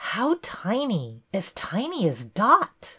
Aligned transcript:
How 0.05 0.39
tiny! 0.41 1.25
As 1.31 1.51
tiny 1.51 2.09
as 2.09 2.23
Dot! 2.23 2.89